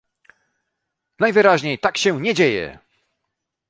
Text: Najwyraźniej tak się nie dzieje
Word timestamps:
Najwyraźniej 1.19 1.79
tak 1.79 1.97
się 1.97 2.21
nie 2.21 2.33
dzieje 2.33 2.79